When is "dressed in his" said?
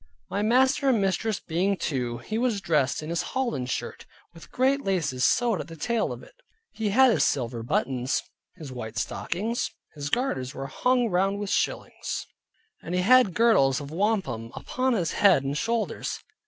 2.59-3.21